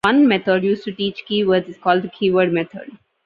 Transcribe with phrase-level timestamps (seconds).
[0.03, 2.97] One method used to teach keywords is called the keyword method.